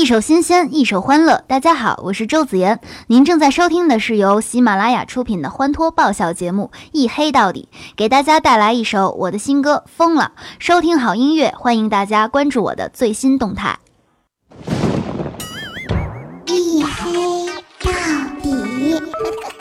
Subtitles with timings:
[0.00, 1.44] 一首新鲜，一首欢乐。
[1.46, 10.32] 大家好，我是周子妍，您正在收听的是由喜马拉雅出品的欢脱爆笑节目《一黑到底》，给大家带来一首我的新歌《疯了》。
[10.58, 13.78] 收听好音乐，欢迎大家关注我的最新动态。
[16.46, 17.46] 一黑
[17.80, 17.90] 到
[18.42, 19.59] 底。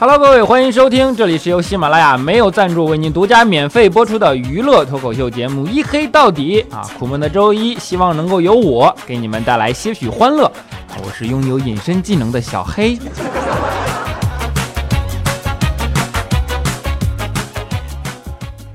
[0.00, 6.88] Hello，各位，欢迎收听，这里是由喜马拉雅没有赞助为您独家免费播出的娱乐脱口秀节目《一黑到底》啊！
[6.96, 10.48] 苦闷的周一，希望能够由我给你们带来些许欢乐。
[11.02, 12.96] 我是拥有隐身技能的小黑。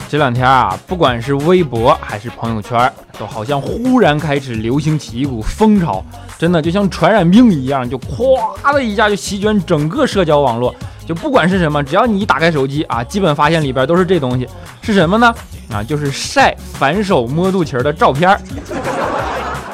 [0.09, 6.03] 这两天啊，不管是微博还是朋友圈，都好像忽然开始流行起一股风潮，
[6.37, 10.75] 真的就像传染病一样，就咵的一下就席卷整个社交网络。
[11.05, 14.47] 就不管是什么，只要你一打开手机啊，基本发现里边都是这东西，
[14.81, 15.33] 是什么呢？
[15.71, 18.37] 啊，就是晒反手摸肚脐儿的照片。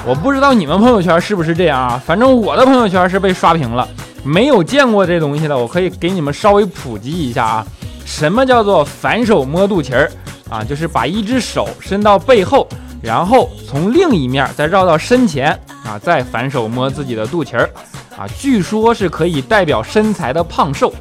[0.06, 2.02] 我不知道你们朋友圈是不是这样啊？
[2.04, 3.88] 反正我的朋友圈是被刷屏了。
[4.24, 7.68] 没有见过这东西的，我可以给你们稍微普及一下啊。
[8.06, 10.12] 什么叫做反手摸肚脐儿
[10.50, 10.64] 啊？
[10.64, 12.68] 就是把一只手伸到背后，
[13.02, 17.70] 然后从另一面再绕到身前啊，再反手摸自己的肚脐儿
[18.18, 18.26] 啊。
[18.38, 20.92] 据说是可以代表身材的胖瘦。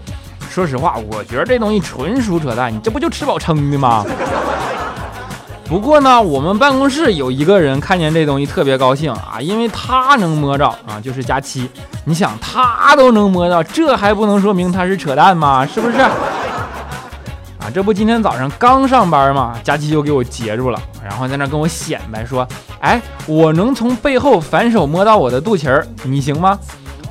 [0.58, 4.04] 说实话，我觉得这东西纯属扯淡，你这不就吃饱撑的吗？
[5.68, 11.70] 不过呢，我们办公室有一个人看见这东西特别高兴啊，因为他能摸着啊，就是佳期。
[12.04, 15.64] 你想他都能摸到，这还不能说明他是扯淡吗？
[15.64, 15.98] 是不是？
[16.00, 16.10] 啊，
[17.72, 22.44] 这不今天早上刚上班嘛，佳期就给我截住了，然后在那跟我显摆说
[22.82, 26.58] ：“哎，我能从背后反手摸到我的肚脐儿，你行吗？”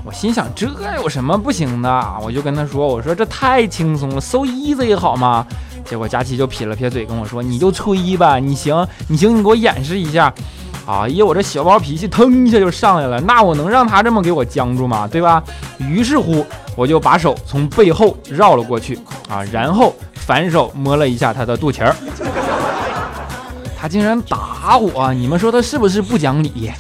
[0.08, 2.06] 我心想，这有什么不行的？
[2.24, 5.46] 我就跟他说：“我说这太轻松了，so easy 好吗？”
[5.84, 10.34] 结果佳琪就撇了撇嘴跟我说：“你就吹吧，你行，你行，你给我演示一下。”
[10.88, 15.06] 啊，呀，我这小暴脾气腾一下就上来了，那我能让他这么给我僵住吗？
[15.06, 15.44] 对吧？
[15.78, 16.46] 于是乎，
[16.78, 18.98] 我就把手从背后绕了过去
[19.28, 21.94] 啊，然后反手摸了一下他的肚脐儿。
[23.78, 26.72] 他竟然打我，你们说他是不是不讲理？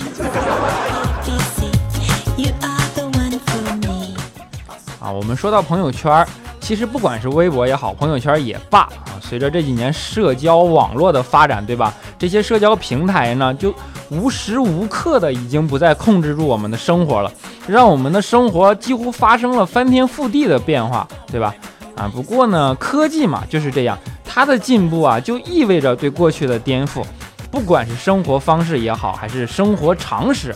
[5.18, 6.24] 我们说到朋友圈，
[6.60, 11.92] 其实不管是微博也好，朋友圈也罢啊，随着这几年社交网络的发展，对吧？
[12.20, 13.74] 这些社交平台呢，就
[14.12, 17.32] 无时无刻的已经不再控制住我们的生活了，
[17.66, 21.56] 让我们的生活几乎发生了翻天覆地的变化，对吧？
[21.96, 27.04] 啊，不过呢，科技嘛就是这样，它的进步啊，就意味着对过去的颠覆，
[27.50, 30.56] 不管是生活方式也好，还是生活常识。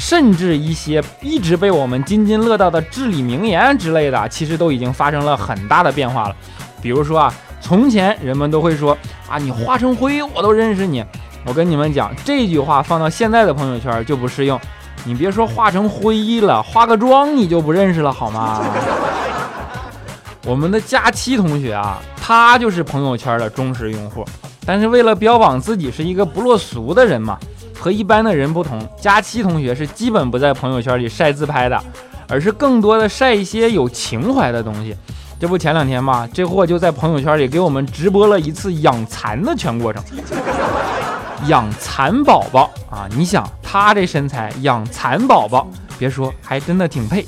[0.00, 6.34] 甚至一些一直被我们津津乐道的至理名言之类的，其实都已经发生了很大的变化了。
[6.80, 8.96] 比如说啊，从前人们都会说
[9.28, 11.04] 啊，你化成灰我都认识你。
[11.44, 14.58] 我跟你们讲，这句话放到现在的朋友圈就不适用。
[15.04, 18.64] 你别说化成灰了，化个妆你就不认识了好吗？
[20.46, 24.24] 我们的佳期同学啊，他就是朋友圈的忠实用户，
[24.64, 27.38] 但是为了标榜自己是一个不落俗的人嘛。
[27.80, 31.82] 和一般的人不同，佳期同学是基本不在朋友圈里晒自拍的，
[32.28, 34.94] 而是更多的晒一些有情怀的东西。
[35.40, 40.04] 这不前两天嘛，这货就在朋友圈里给我们直播了一次养蚕的全过程。
[41.46, 45.66] 养蚕宝宝啊，你想他这身材养蚕宝宝，
[45.98, 47.24] 别说还真的挺配。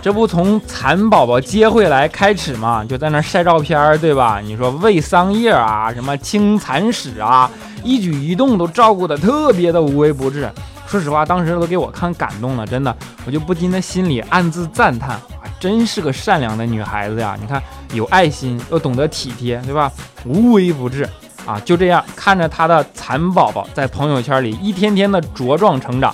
[0.00, 4.40] 这不从蚕宝宝接回来开始嘛，就在那晒照片，对吧？
[4.40, 7.50] 你说喂桑叶啊，什么清蚕屎啊。
[7.86, 10.50] 一举一动都照顾得特别的无微不至，
[10.88, 17.36] 说实话，当时都给我看感动了，真的，我就不禁在心里暗自赞叹，啊，真是个善良的女孩子呀！
[17.40, 19.90] 你看，有爱心又懂得体贴，对吧？
[20.24, 21.08] 无微不至
[21.46, 21.60] 啊！
[21.64, 26.12] 就这样看着她的蚕宝宝在朋友圈里一天天的茁壮成长，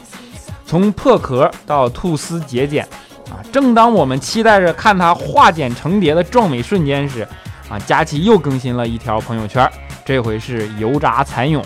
[0.66, 2.87] 从破壳到吐丝结茧，
[3.31, 3.41] 啊！
[3.50, 7.26] 正当我们期待着看它化茧成蝶的壮美瞬间时，
[7.70, 9.67] 啊，佳琪又更新了一条朋友圈。
[10.04, 11.62] 这回是油炸蚕蛹，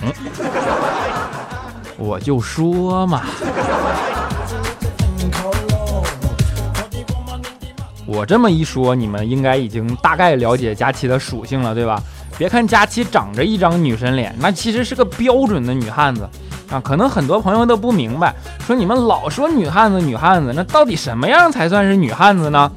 [1.96, 3.22] 我就说嘛，
[8.06, 12.00] 我这么一说，你们应该已经大概了解佳琪的属性了，对吧？
[12.36, 16.28] 别看佳琪长着一张女神脸，那其实是个标准的女汉子
[16.70, 16.78] 啊。
[16.78, 18.34] 可能很多朋友都不明白，
[18.66, 22.70] 说你们老说女汉子女汉子，那到底什么样才算是女汉子呢？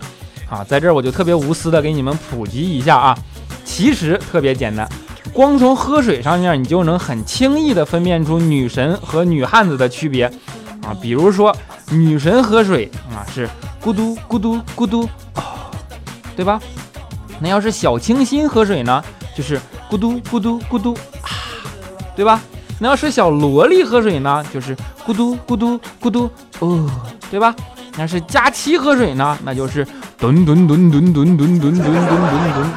[0.49, 3.17] 啊，在这儿我就特别无私的给你们普及一下啊，
[3.65, 4.87] 其实特别简单。
[5.33, 10.25] 光从喝水上面，你就能很轻易地分辨出女神和女汉子的区别
[10.83, 10.95] 啊。
[11.01, 11.55] 比如说，
[11.91, 13.47] 女神喝水啊是
[13.83, 15.41] 咕嘟咕嘟咕嘟哦，
[16.35, 16.59] 对吧？
[17.39, 19.01] 那要是小清新喝水呢，
[19.35, 19.59] 就是
[19.89, 21.29] 咕嘟咕嘟咕嘟啊，
[22.15, 22.41] 对吧？
[22.79, 26.29] 那要是小萝莉喝水呢，就是咕嘟咕嘟咕嘟
[26.59, 26.89] 哦，
[27.31, 27.55] 对吧？
[27.97, 29.85] 那是佳期喝水呢，那就是
[30.17, 32.03] 吨吨吨吨吨吨吨吨吨
[32.53, 32.69] 吨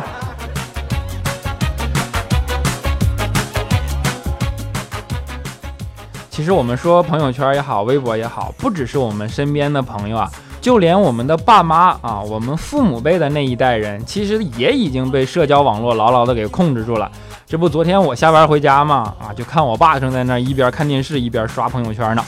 [6.33, 10.31] 其实我们说朋友圈也好，微博也好，不只是我们身边的朋友啊，
[10.63, 17.13] 就连我们的爸妈啊，我们父母辈的那一代人，其实也已经被社交网络牢牢的给控制住了。
[17.47, 22.25] 这不，昨天我下班回家嘛，啊，就看我爸正在那一边看电视一边刷朋友圈呢。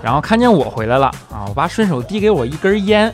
[0.00, 3.12] 然后看见我回来了啊，我爸顺手递给我一根烟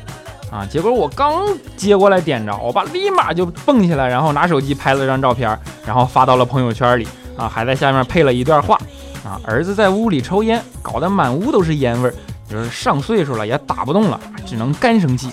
[0.51, 1.43] 啊，结果我刚
[1.75, 8.79] 接过来点着，我爸立马就蹦起来，然后拿手机拍了张照片，然后发到了朋友圈里啊，还在下面配了一段话。
[9.25, 12.15] 啊，儿子在屋里抽烟，搞得满屋都是烟味儿。
[12.49, 15.31] 就是上岁数了也打不动了，只能干生气。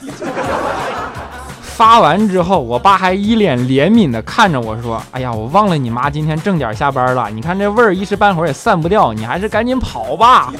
[1.61, 10.53] 发完之后，我爸还一脸怜悯的看着我说：“哎呀，我忘了你妈今天正点下班了，你看这味儿一时半会儿也散不掉，你还是赶紧跑吧。”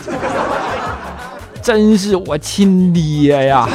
[1.62, 3.68] 真是我亲爹呀！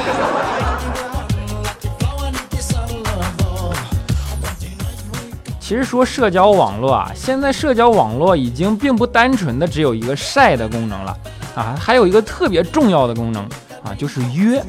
[5.67, 11.17] 其实说社交网络啊，现在社交网络已经并不单纯的只有一个晒的功能了
[11.55, 13.43] 啊，还有一个特别重要的功能
[13.83, 14.63] 啊，就是约。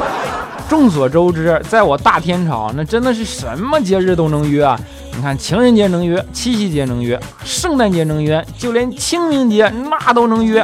[0.68, 4.78] 众所周知，在我大天朝，那真的是什么节日都能约啊！
[5.16, 10.62] 你看，情人节能约，七夕节能约，圣诞节能约，就连清明节那都能约。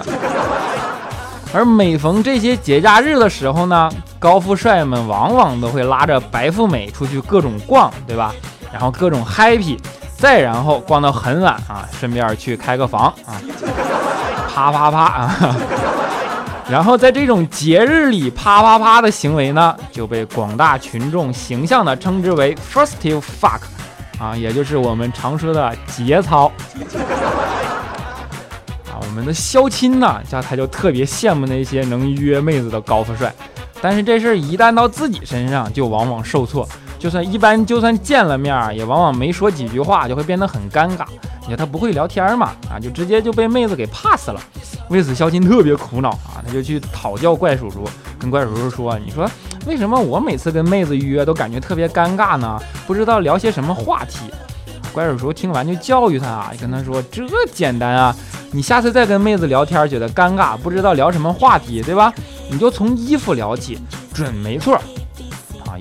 [1.54, 8.34] 而每逢这些节假日的时候呢，高富帅们往往都会拉着白富美出去各种逛，对吧？
[8.74, 9.78] 然后各种 happy，
[10.16, 13.38] 再然后逛到很晚啊，顺便去开个房啊，
[14.52, 15.56] 啪啪啪啊，
[16.68, 23.60] 然后在这种节日里啪啪啪的行为呢，就被广大群众形象的称之为 festive fuck，
[24.18, 26.50] 啊，也就是我们常说的节操。
[28.90, 33.32] 啊，我们的肖钦呢，叫他就特别羡慕那些能约妹子的高富帅，
[33.80, 36.68] 但是这事儿一旦到自己身上，就往往受挫。
[37.04, 41.04] 就算一般，就算见了面，也往往没说几句话，就会变得很尴尬。
[41.42, 44.40] 你看他不会聊天嘛，啊，就直接就被妹子给 pass 了。
[44.88, 47.84] 为此，肖钦特别苦恼啊，他就去讨教怪叔叔，
[48.18, 49.30] 跟怪叔叔说：“你说
[49.66, 52.58] 为什么我每次跟妹子预约都感觉特别尴尬呢？
[52.86, 54.20] 不知道聊些什么话题。”
[54.94, 57.22] 怪叔叔听完就教育他啊，跟他说：“这
[57.52, 58.16] 简单啊，
[58.50, 62.10] 你下次再跟妹子聊天觉得尴尬，不知道聊什么话题，对吧？
[62.50, 63.78] 你就从衣服聊起，
[64.14, 64.80] 准没错。”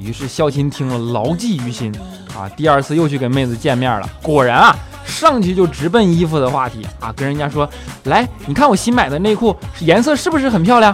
[0.04, 1.94] 于是孝钦听了牢记于心
[2.36, 4.10] 啊，第二次又去跟妹子见面了。
[4.22, 7.70] 果然啊，上去就直奔衣服的话题啊，跟人家说
[8.06, 10.94] ：“来，你看我新买的内裤颜色是不是很漂亮？”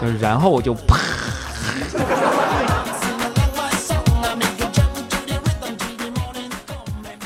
[0.00, 0.96] 就然后我就啪。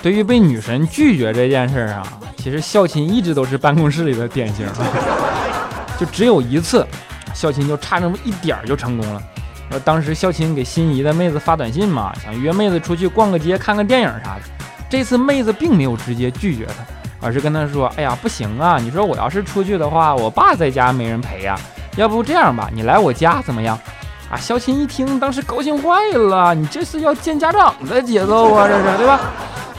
[0.01, 2.03] 对于被女神拒绝这件事啊，
[2.37, 4.67] 其实孝钦一直都是办公室里的典型，
[5.99, 6.87] 就只有一次，
[7.35, 9.23] 孝钦就差那么一点儿就成功了。
[9.81, 14.41] 当时孝钦给心仪的妹子发短信嘛，想约妹子出去逛个街、看个电影啥的。
[14.89, 16.75] 这次妹子并没有直接拒绝他，
[17.21, 18.79] 而是跟他说：“哎呀，不行啊！
[18.79, 21.59] 你说我要是出去的话，我爸在家没人陪呀。
[21.97, 23.79] 要不这样吧，你来我家怎么样？”
[24.31, 29.21] 啊，肖琴一听，当时高兴坏了，你这是要见家长的节奏啊，这是对吧？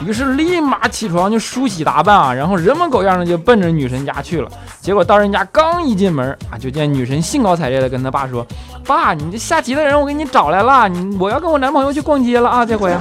[0.04, 4.50] 于是立马起床就梳洗打扮啊，然后人模狗样的就奔着女神家去了。
[4.80, 8.46] 结果到人家刚一进门啊，就见女神兴高采烈的跟他爸说
[8.86, 12.92] ：“爸，你这下棋的人我给你找来了，你我要跟我男朋友去逛街了啊，这回。”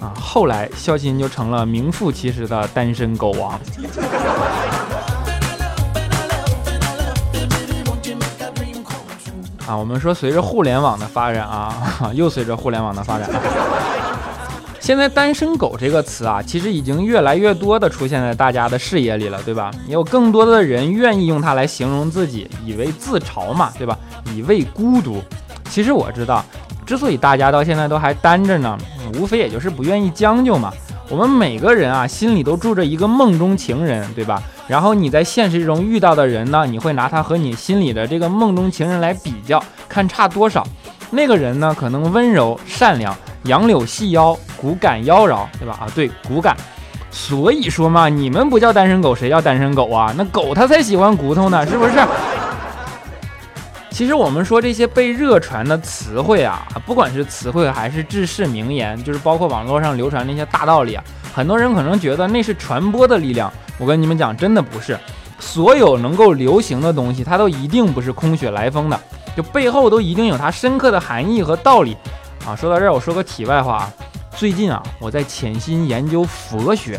[0.00, 3.58] 啊，后来肖琴就成了名副其实的单身狗王。
[9.66, 13.28] 啊，我们说随着互联网的发展啊， 又随着互联网的发展。
[14.78, 19.72] 现在“单身狗”这个词啊，其实已经越来越多的出现在大家的视野里了，对吧？
[19.88, 23.98] 也有更多的人愿意用它来形容自己，以为自嘲嘛，对吧？
[24.32, 25.20] 以为孤独。
[25.68, 26.44] 其实我知道，
[26.86, 28.78] 之所以大家到现在都还单着呢，
[29.18, 30.72] 无非也就是不愿意将就嘛。
[31.08, 34.40] 我们每个人啊，心里都住着一个梦中情人，对吧？
[34.68, 40.66] 然后你在现实中遇到的人呢，你会拿他和你心里的这个梦中情人来比较，看差多少。
[41.10, 43.16] 那个人呢，可能温柔善良。
[43.44, 45.78] 杨柳细腰，骨感妖娆，对吧？
[45.80, 46.56] 啊，对，骨感。
[47.12, 50.12] 所以说嘛，你们不叫单身狗，谁叫单身狗啊？
[50.16, 51.92] 那狗它才喜欢骨头呢，是不是？
[53.88, 63.50] 其实我们说这些被热传的词汇啊，不管是词汇还是志士名言，就是包括网络上流传那些大道理啊，很多人可能觉得那是传播的力量。
[63.78, 64.98] 我跟你们讲，真的不是。
[65.38, 68.98] 所有能够流行的东西，它都一定不是空穴来风的，
[69.36, 71.96] 就背后都一定有它深刻的含义和道理
[72.46, 72.56] 啊。
[72.56, 73.92] 说到这儿，我说个题外话啊，
[74.34, 76.98] 最近啊，我在潜心研究佛学，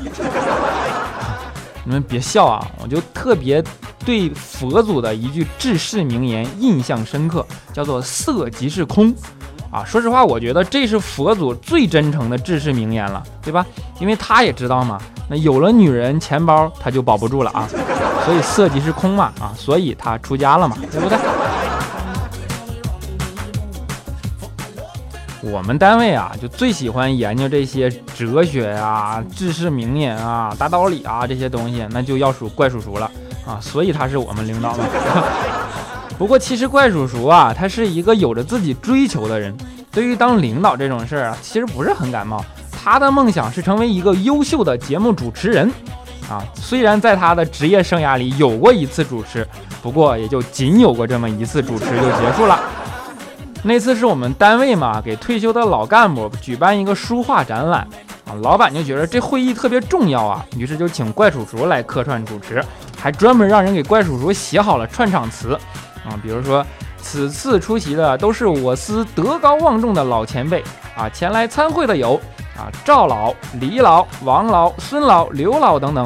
[1.84, 3.64] 你们别笑啊，我就特别
[4.06, 7.44] 对佛祖的一句治世名言印象深刻，
[7.74, 9.14] 叫做“色即是空”。
[9.72, 13.66] 啊，说实话，我觉得这是佛祖最真诚的治世名言了，对吧？
[14.00, 17.68] 因为他也知道嘛，那有了女人，钱包他就保不住了啊，
[18.26, 21.18] 所以色即是空嘛，啊，所以他出家了嘛，对不对？
[25.52, 33.10] 我们单位啊，就最喜欢研究这些哲学呀、治世名言啊、大道理啊这些东西，那就要数怪叔叔了
[33.46, 34.86] 啊，所以他是我们领导嘛。
[36.18, 39.56] 不过其实怪叔叔啊，他是一个有着自己追求的人，
[39.92, 42.44] 对于当领导这种事儿啊，其实不是很感冒。
[42.90, 45.70] 他的梦想是成为一个优秀的节目主持人，
[46.30, 49.46] 啊，虽然在他的职业生涯里有过一次主持，
[49.84, 52.58] 不过也就仅有过这么一次主持就结束了。
[53.62, 57.86] 那次是我们单位嘛，给退休的老干部举办一个书画展览，
[58.26, 62.64] 啊，老板就觉得这会议特别重要啊，于是就请怪叔叔来客串主持，
[62.98, 65.60] 还专门让人给怪叔叔写好了串场词。
[66.06, 66.66] 啊，比如说，
[67.02, 70.64] 此次出席的都是我司德高望重的老前辈
[70.96, 72.18] 啊，前来参会的有
[72.58, 76.06] 啊赵老、李老、王老、孙老、刘老等等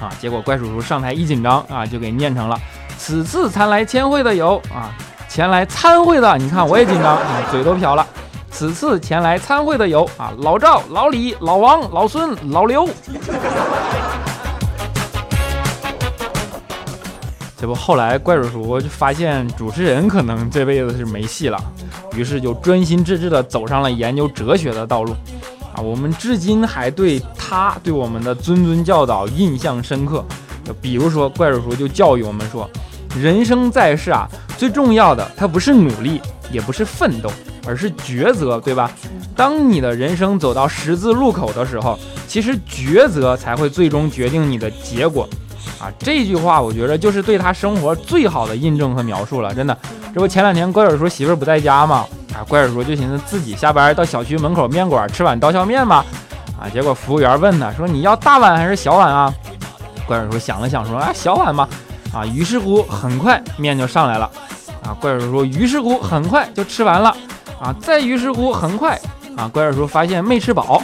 [0.00, 0.10] 啊。
[0.18, 2.58] 结果怪叔叔上台一紧张啊，就给念成了：
[2.98, 4.90] 此次参来参会的有啊，
[5.28, 8.06] 前来参会的，你看我也紧张啊，嘴都瓢了。
[8.50, 12.88] 此次前来参会的有啊老赵、老李、老王、老孙、老刘。
[17.58, 21.58] 这不，后来怪叔叔就发现主持人可能这辈子是没戏了，
[22.14, 25.14] 于是就专心致志地走上了研究哲学的道路。
[25.76, 30.24] 啊，我们至今还对他对我们的谆谆教导印象深刻。
[30.64, 32.68] 就比如说，怪叔叔就教育我们说，
[33.16, 37.30] 人生在世啊，最重要的它不是努力，也不是奋斗，
[37.66, 38.90] 而是抉择，对吧？
[39.36, 45.28] 当你的人生走到十字路口的时候，其实抉择才会最终决定你的结果。
[45.78, 49.76] 啊，这句话我觉得就是对他生活最好的印证和描述了，真的。
[50.14, 52.06] 这不前两天怪叔叔媳妇不在家吗？
[52.34, 56.04] 啊，怪叔叔就寻思自己下班到小区门口面馆吃碗刀削面吧。
[56.58, 59.32] 啊，结果服务员问他说：“你要大碗还是小碗啊？”
[60.08, 61.68] 怪叔叔想了想说：“啊，小碗吧。”
[62.14, 64.30] 啊，于是乎很快面就上来了。
[64.82, 67.14] 啊，怪叔叔说：“于是乎很快就吃完了。”
[67.60, 68.98] 啊，再于是乎很快
[69.36, 70.82] 啊，怪叔叔发现没吃饱。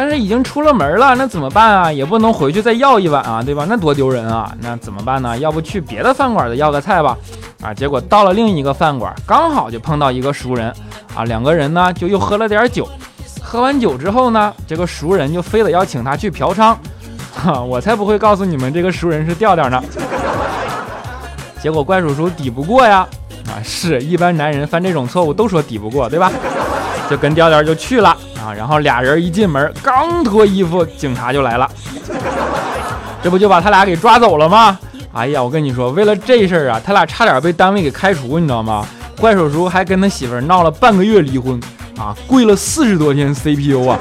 [0.00, 1.92] 但是已经出了门了，那怎么办啊？
[1.92, 3.66] 也不能回去再要一碗啊，对吧？
[3.68, 4.50] 那多丢人啊！
[4.62, 5.36] 那怎么办呢？
[5.36, 7.14] 要不去别的饭馆的要个菜吧？
[7.62, 10.72] 啊，结果到了另一个饭馆，刚好就碰到一个熟人
[11.14, 12.88] 啊，两个人呢就又喝了点酒。
[13.42, 16.74] 喝完酒之后呢，这个熟人就非得要请他去嫖娼，
[17.34, 19.84] 哈，我才不会告诉你们这个熟人是调调呢。
[21.60, 23.06] 结果怪叔叔抵不过呀，
[23.48, 26.32] 啊，是一般男人犯这种错误都说抵不过，对吧？
[27.10, 28.16] 就跟调调就去了。
[28.40, 31.68] 啊，然后俩人一进门，刚脱衣服，警察就来了，
[33.22, 34.78] 这不就把他俩给抓走了吗？
[35.12, 38.86] 哎呀，我跟你说，为了这事儿啊，他俩差点被单位给开除，你知道吗？
[39.18, 41.60] 怪叔叔还跟他媳妇闹了半个月离婚，
[41.98, 43.98] 啊，跪了四十多天 CPU 啊，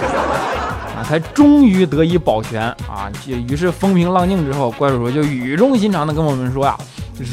[0.95, 3.11] 啊，才终于得以保全啊。
[3.25, 6.77] 于是风平浪静之后，怪叔叔就语重心长的跟我们说呀，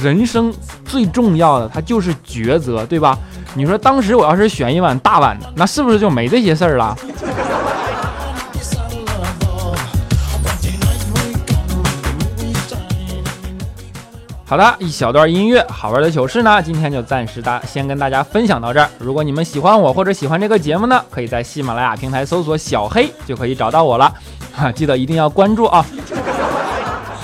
[0.02, 0.52] 人生
[0.85, 3.16] 最重要的，它就是抉择，对吧？
[3.56, 6.94] 你说当时我要是选一碗大碗的，那是不是就没这些事儿了？
[14.44, 18.90] 好的，一小段音乐，好玩的糗事呢，今天就暂时大先跟大家分享到这儿。
[18.98, 24.12] 如果你们喜欢我或者喜欢这个节目呢，可以在喜马拉雅平台搜索“小黑”就可以找到我了，
[24.54, 25.84] 哈，记得一定要关注啊！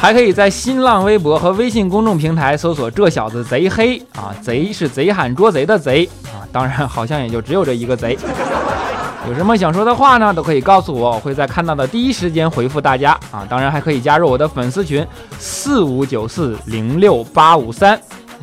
[0.03, 8.19] 还可以在新浪微博和微信公众平台搜索“这小子贼黑”啊，贼是贼喊捉贼的贼啊，当然好像也就只有这一个贼。
[9.29, 13.47] 有什么想说的话呢，都可以告诉我，我会在看到的第一时间回复大家啊。
[13.49, 15.07] 当然还可以加入我的粉丝群
[15.39, 17.97] 四五九四零六八五三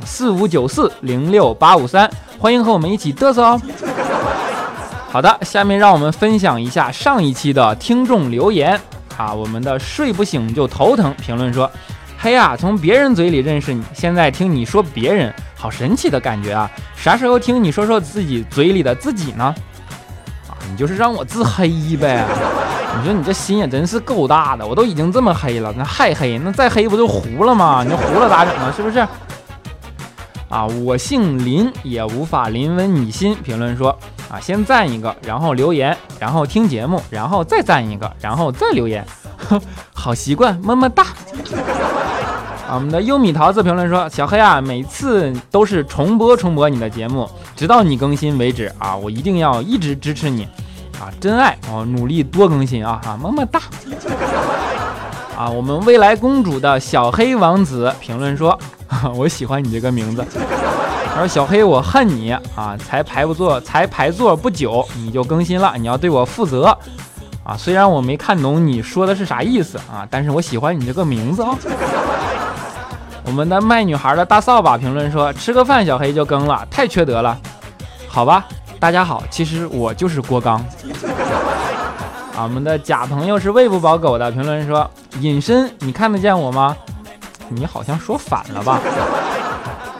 [0.05, 3.61] 四五九四零六八五三，欢迎和我们一起嘚瑟哦。
[5.11, 8.79] 好的，下面让我们分享一下上一期的听众留言。
[9.19, 11.13] 啊，我们的睡不醒就头疼。
[11.15, 11.69] 评论说
[12.17, 16.71] ：“嘿呀，从别人嘴里认识你，现在听你说别人，好神奇的感觉啊！
[16.95, 19.53] 啥时候听你说说自己嘴里的自己呢？
[20.47, 22.25] 啊，你就是让我自黑呗？
[22.97, 26.39] 你说你这心也真是够大的，我都已经这么黑了，那还黑？
[26.39, 27.83] 那再黑不就糊了吗？
[27.85, 28.71] 你糊了咋整啊？
[28.73, 28.99] 是不是？
[30.47, 33.35] 啊，我姓林，也无法临文你心。
[33.43, 33.93] 评论说。”
[34.29, 39.05] 啊，先赞一个，然后留言，然后听节目，然后再赞一个，然后再留言，
[39.93, 41.03] 好习惯，么么哒。
[42.69, 48.95] 啊，我们的优米桃子评论说：“小黑啊，每次都是重播重播你的节目，直到你更新为止啊！
[48.95, 50.47] 我一定要一直支持你
[50.99, 51.09] 啊！
[51.19, 53.01] 真爱哦，努力多更新啊！
[53.03, 53.59] 啊，么么哒！
[55.35, 58.55] 啊，我们未来公主的小黑王子评论说：
[59.17, 60.23] 我喜欢你这个名字。
[61.19, 62.77] 他说小黑，我恨你啊！
[62.77, 66.67] 才排不座，才排座不久你就更新了，你要对我负责
[67.43, 67.57] 啊！
[67.57, 71.49] 虽然我没看懂你说的是啥意思啊，但是我喜欢你这个名字啊！”
[73.27, 77.37] 我们的卖女孩的大扫把评论说：“吃个饭，小黑就更了，太缺德了。”
[78.07, 78.45] 好吧，
[78.79, 80.55] 大家好，其实我就是郭刚。
[82.33, 86.77] 啊，我们的假朋友是喂不饱狗的评论说：“隐身，你看得见我吗？”
[87.51, 88.79] 你好像说反了吧？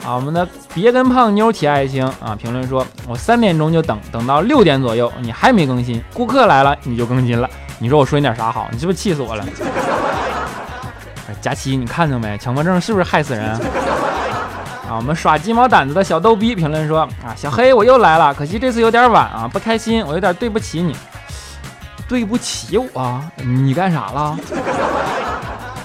[0.09, 7.47] 啊，我们的别跟胖妞提爱情啊，评论说：“我三点钟就等，等到六点左右，你还没更新，顾客来了你就更新了，
[7.77, 8.67] 你说我说你点啥好？
[8.71, 9.45] 你是不是气死我了？”
[11.39, 12.35] 佳琪，你看着没？
[12.39, 13.51] 强迫症是不是害死人
[14.89, 14.97] 啊？
[14.97, 20.95] 我们耍鸡毛掸子的小逗逼评论说：啊，小黑我又来了，可惜这次有点晚啊，不开心，我有点对不起你。
[22.07, 23.21] 对不起我？
[23.35, 24.35] 你干啥了？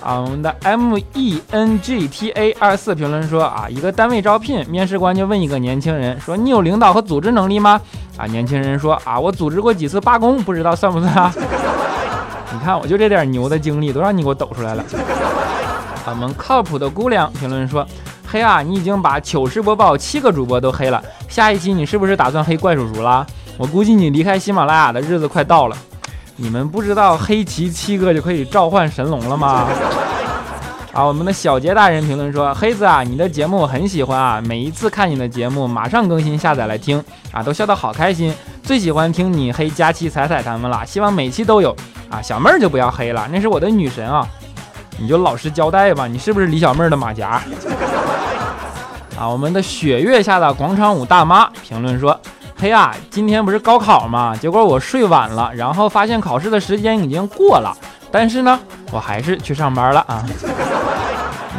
[0.04, 7.80] 啊，我们的 M E N G T A 二四评论说：啊，一个单位招聘，面试官就问一个年轻人说：你有领导和组织能力吗？
[8.18, 11.32] 啊，年轻人说：啊，我组织过几次罢工，不知道算不算啊？
[12.52, 14.84] 你看，我就这点牛的经历，都让你给我抖出来了。
[16.06, 17.86] 我们靠谱的姑娘评论说
[18.28, 23.26] ：“黑啊，你已经把糗事播报七个主播都黑了，下一期你是不是打算黑怪叔叔了？
[23.56, 25.76] 我估计你离开喜马拉雅的日子快到了。
[26.36, 29.68] 你们不知道黑齐七哥就可以召唤神龙了吗？”
[30.94, 38.32] 啊，我们的小杰大人评论说：“黑子啊，你的节目我很喜欢啊，每一次看你的节目，马上更新下载来听啊，都笑得好开心。
[38.62, 41.74] 最喜欢听你黑佳期彩彩他们了，希望每期都有
[42.08, 42.22] 啊。
[42.22, 44.24] 小妹儿就不要黑了，那是我的女神啊。”
[44.96, 47.42] 你就老实交代吧，你是不是李小妹儿的马甲？
[49.18, 52.16] 啊，我们的雪月下的广场舞大妈评论说
[52.64, 54.34] ：“嘿呀，今天不是高考吗？
[54.40, 57.76] 结果我睡晚了，然后发现考试的时间已经过了，
[58.10, 58.58] 但是呢，
[58.90, 60.24] 我还是去上班了啊。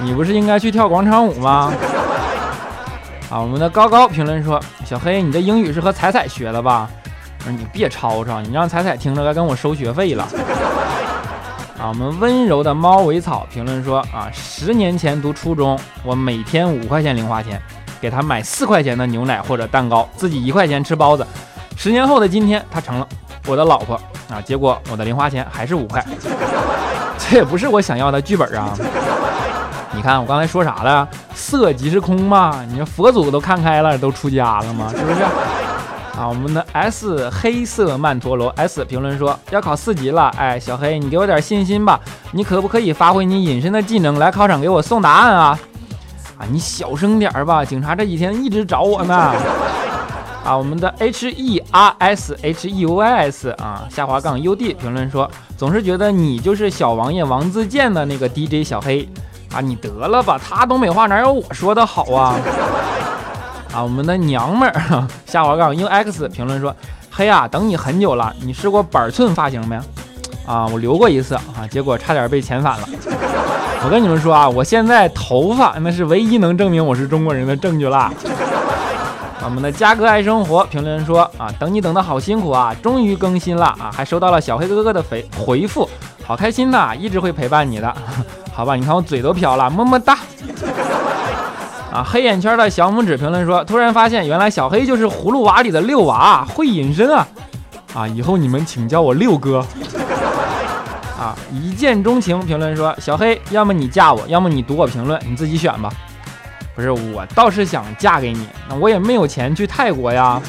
[0.02, 1.72] 你不是应该去跳广场舞吗？”
[3.30, 6.90] 啊，我们的高高评论说：“小黑，你的英语是和彩彩学的吧？
[7.38, 10.28] 我说你别吵吵，你让彩彩听着该跟我收学费了。”
[11.78, 17.62] 啊，我们温柔的猫尾草评论说啊，十年前读初中，我每天五块钱零花钱，
[18.00, 21.26] 给他买四块钱的牛奶或者蛋糕，自己一块钱吃包子。
[21.76, 23.08] 十年后的今天，他成了
[23.46, 23.96] 我的老婆
[24.30, 26.06] 啊，结果我的零花钱还是五块，
[27.20, 28.74] 这也不是我想要的剧本啊。
[29.94, 31.08] 你看我刚才说啥了？
[31.34, 34.92] 色即是空嘛，你说佛祖都看开了，都出家了吗？
[34.96, 35.22] 是不是？
[36.18, 42.00] 啊，我们的 S 黑色曼陀罗 S 评论说要考四级了，哎，小黑，你给我点信心吧，
[42.32, 45.60] 你可不可以发挥你隐身的技能来考场给我送答案啊？
[46.38, 49.34] 啊，你小声点吧，警察这几天一直找我呢。
[50.44, 59.10] 啊，我们的 H E R S H E Y S 啊下滑杠 U D 评论说，总是觉得你就是小王爷王自健的那个 DJ 小黑
[59.52, 62.36] 啊，你得了吧，他东北话哪有我说的好啊？
[63.74, 66.76] 啊，我们的娘们儿 下滑杠 U X 评论说
[67.10, 69.80] ：“黑啊，等你很久了，你试过板寸发型没？
[70.46, 72.88] 啊，我留过一次啊，结果差点被遣返了。
[73.84, 78.12] 我跟你们说啊，我现在头发那是唯一能证明我是中国人的证据啦。”
[79.46, 85.88] 我们的嘉哥爱生活评论说：“啊，等你等的好辛苦啊，终于更新了啊，还收到了小黑哥哥的回回复，
[86.26, 87.96] 好开心呐，一直会陪伴你的。
[88.52, 90.18] 好吧，你看我嘴都瓢了，么么哒。”
[91.94, 97.28] 啊，黑眼圈的小拇指评论说：“突然发现，原来小黑就是葫芦娃里的六娃，会隐身啊！
[97.94, 99.64] 啊，以后你们请叫我六哥。”
[101.62, 105.90] 一见钟情评论说：“小黑，要么你嫁我，要么你读我评论，你自己选吧。”
[106.76, 110.42] 不是，我倒是想嫁给你，那我也没有钱去泰国呀。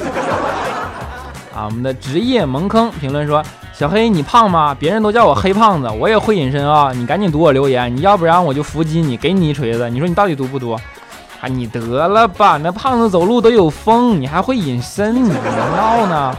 [1.54, 3.42] 啊，我们的职业萌坑评论说
[3.72, 4.74] ：“小黑，你胖吗？
[4.78, 6.90] 别人都叫我黑胖子，我也会隐身啊！
[6.92, 9.88] 你赶紧读我留言，你要不然我就伏击你，给你一锤子。
[9.88, 10.72] 你说你到底读不读？”
[11.40, 12.56] 啊，你得了吧！
[12.56, 15.14] 那胖子走路都有风，你还会隐身？
[15.24, 15.30] 你
[15.76, 16.36] 闹呢？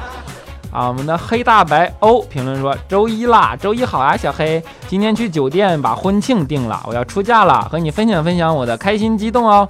[0.72, 9.68] 啊，我们的黑大白欧评论说：周一啦，周一好啊，小黑，今天去酒店把婚庆定了，我要出嫁了，和你分享分享我的开心激动哦。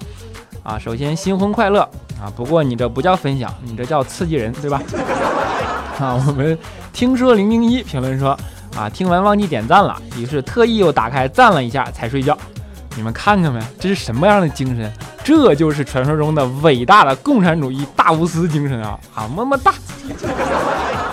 [0.64, 1.82] 啊，首先新婚快乐
[2.20, 2.28] 啊！
[2.36, 4.82] 不过你这不叫分享，你这叫刺激人，对吧？
[5.98, 6.58] 啊，我们
[6.92, 8.38] 听说零零一评论说：
[8.76, 12.38] 啊，听完忘记点赞了，于是特意又打开赞了一下才睡觉。
[12.98, 13.62] 你们看看没？
[13.80, 14.92] 这是什么样的精神？
[15.24, 19.00] 这就是传说中的伟大的共产主义大无私精神啊！
[19.14, 19.74] 啊，么么哒！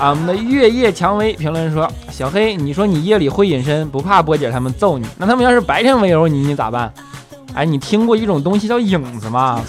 [0.00, 5.07] 啊，我们的月夜蔷薇评论说：“小黑，你说你夜里会隐身，不怕波姐他们揍你？
[5.16, 6.92] 那他们要是白天围殴你，你咋办？
[7.54, 9.61] 哎，你听过一种东西叫影子吗？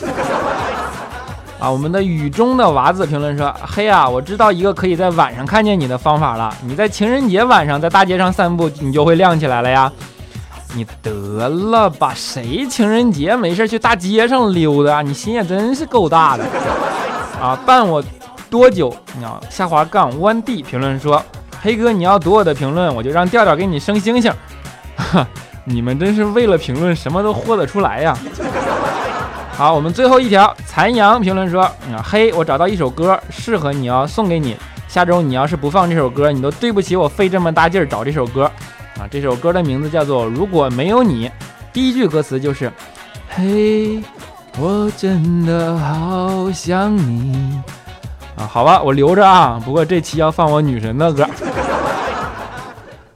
[1.60, 6.54] 啊，我们的雨中的娃子评论说：“嘿呀，我知道一个可以在晚上看见你的方法了。
[6.64, 9.92] 你在情人节晚上在大街上散步，你就会亮起来了呀。”
[10.76, 15.02] 你得了吧，谁情人节没事去大街上溜达？
[15.02, 16.44] 你心也真是够大的
[17.42, 17.58] 啊！
[17.66, 18.04] 伴我
[18.50, 18.96] 多久？
[19.18, 21.22] 你要，下滑杠弯 D 评论说
[21.62, 24.32] ：“黑哥，你要读我的评论，我就让调调给你升星星。”
[24.96, 25.28] 哈，
[25.66, 28.18] 你们真是为了评论什么都豁得出来呀！
[29.52, 34.56] 好，我们最后一条，残阳评论说：“啊，嘿，我找到一首歌适合你，要送给你。
[34.88, 38.50] 下周你要是不放这首歌，你都对不起我费这么大劲儿找这首歌。
[38.98, 41.28] 啊，这首歌的名字叫做《如果没有你》，
[41.74, 42.72] 第一句歌词就是：
[43.30, 44.02] 嘿，
[44.58, 47.60] 我真的好想你。
[48.38, 49.62] 啊，好吧，我留着啊。
[49.64, 51.26] 不过这期要放我女神的歌。”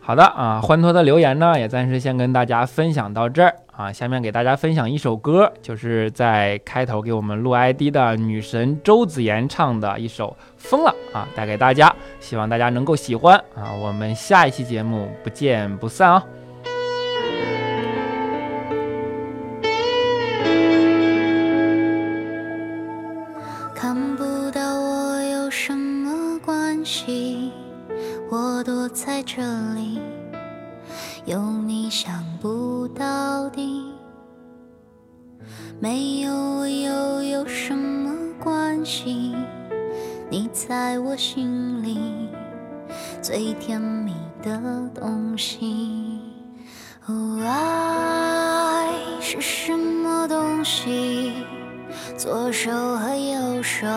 [0.01, 3.93] 好的啊，欢脱的留言呢，也暂时先跟大家分享到这儿啊。
[3.93, 13.69] 下面给大家分享一首歌，就是在开头给我们录 ID 的女神周子妍唱的一首《疯了》啊，带给大家，希望大家能够喜欢啊。
[13.79, 16.23] 我们下一期节目不见不散哦。
[23.75, 24.98] 看不到我
[25.49, 27.51] 有什么关系，
[28.29, 29.41] 我躲在这
[29.73, 29.99] 里，
[31.25, 33.95] 有你想不到的。
[35.79, 39.35] 没有我又有什么关系？
[40.29, 41.97] 你在我心里
[43.19, 46.21] 最甜蜜的东西。
[47.43, 51.33] 爱是什么东西？
[52.15, 53.87] 左手和右手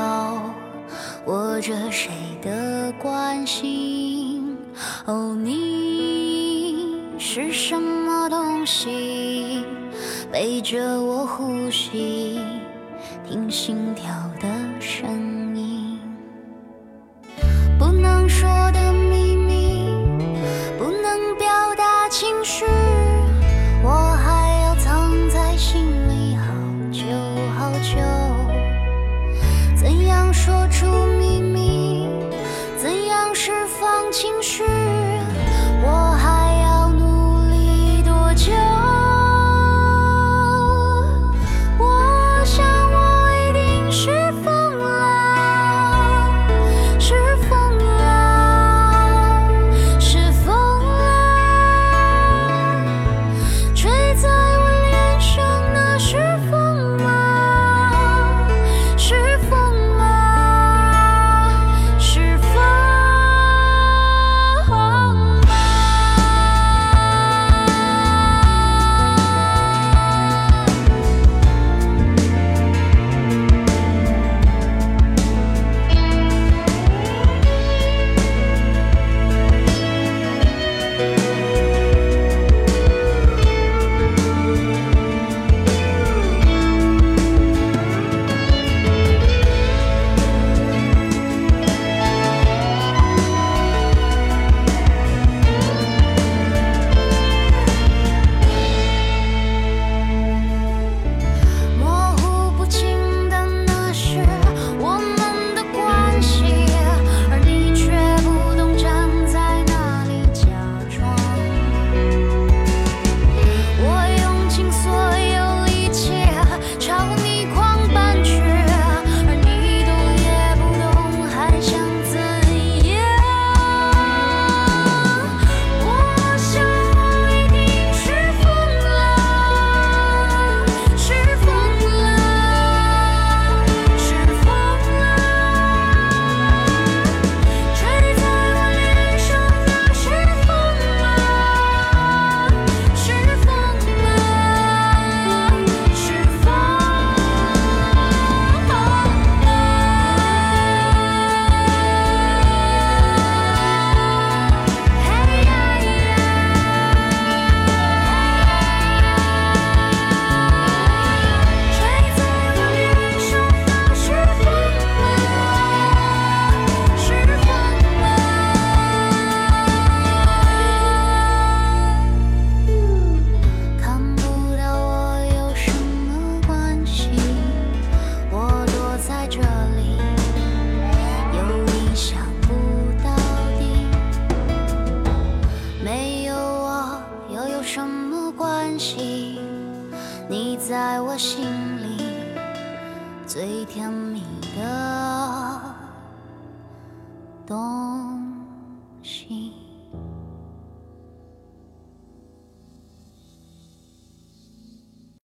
[1.26, 2.10] 握着谁
[2.42, 4.56] 的关心？
[5.06, 9.64] 哦，你是什么东西？
[10.32, 12.40] 背着我呼吸，
[13.28, 14.12] 听心跳